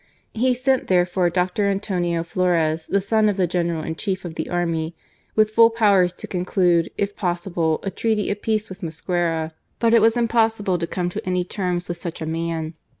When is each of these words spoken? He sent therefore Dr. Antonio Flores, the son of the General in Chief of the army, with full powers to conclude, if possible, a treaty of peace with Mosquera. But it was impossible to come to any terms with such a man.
He 0.33 0.55
sent 0.55 0.87
therefore 0.87 1.29
Dr. 1.29 1.67
Antonio 1.67 2.23
Flores, 2.23 2.87
the 2.87 2.99
son 2.99 3.29
of 3.29 3.37
the 3.37 3.45
General 3.45 3.83
in 3.83 3.93
Chief 3.95 4.25
of 4.25 4.33
the 4.33 4.49
army, 4.49 4.95
with 5.35 5.51
full 5.51 5.69
powers 5.69 6.11
to 6.13 6.25
conclude, 6.27 6.89
if 6.97 7.15
possible, 7.15 7.79
a 7.83 7.91
treaty 7.91 8.31
of 8.31 8.41
peace 8.41 8.67
with 8.67 8.81
Mosquera. 8.81 9.51
But 9.77 9.93
it 9.93 10.01
was 10.01 10.17
impossible 10.17 10.79
to 10.79 10.87
come 10.87 11.11
to 11.11 11.23
any 11.23 11.43
terms 11.43 11.87
with 11.87 11.97
such 11.97 12.19
a 12.19 12.25
man. 12.25 12.73